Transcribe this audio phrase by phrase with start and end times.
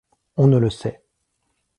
[0.35, 1.03] On ne le sait.